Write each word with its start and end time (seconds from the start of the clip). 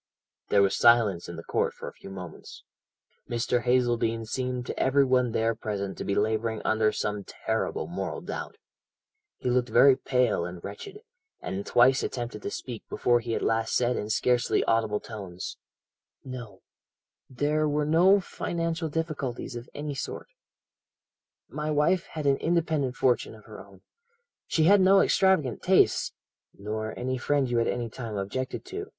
"There 0.49 0.63
was 0.63 0.75
silence 0.75 1.29
in 1.29 1.35
the 1.35 1.43
court 1.43 1.73
for 1.75 1.87
a 1.87 1.93
few 1.93 2.09
moments. 2.09 2.63
Mr. 3.29 3.61
Hazeldene 3.61 4.25
seemed 4.25 4.65
to 4.65 4.79
every 4.79 5.05
one 5.05 5.31
there 5.31 5.53
present 5.53 5.95
to 5.99 6.03
be 6.03 6.15
labouring 6.15 6.59
under 6.65 6.91
some 6.91 7.23
terrible 7.23 7.85
moral 7.85 8.19
doubt. 8.21 8.55
He 9.37 9.51
looked 9.51 9.69
very 9.69 9.95
pale 9.95 10.43
and 10.43 10.63
wretched, 10.63 11.01
and 11.39 11.67
twice 11.67 12.01
attempted 12.01 12.41
to 12.41 12.49
speak 12.49 12.81
before 12.89 13.19
he 13.19 13.35
at 13.35 13.43
last 13.43 13.75
said 13.75 13.95
in 13.95 14.09
scarcely 14.09 14.63
audible 14.63 14.99
tones: 14.99 15.57
"'No; 16.25 16.63
there 17.29 17.69
were 17.69 17.85
no 17.85 18.19
financial 18.19 18.89
difficulties 18.89 19.55
of 19.55 19.69
any 19.75 19.93
sort. 19.93 20.29
My 21.47 21.69
wife 21.69 22.07
had 22.07 22.25
an 22.25 22.37
independent 22.37 22.95
fortune 22.95 23.35
of 23.35 23.45
her 23.45 23.63
own 23.63 23.81
she 24.47 24.63
had 24.63 24.81
no 24.81 24.99
extravagant 25.01 25.61
tastes' 25.61 26.11
"'Nor 26.57 26.97
any 26.97 27.19
friend 27.19 27.47
you 27.47 27.59
at 27.59 27.67
any 27.67 27.87
time 27.87 28.15
objected 28.17 28.65
to?' 28.65 28.89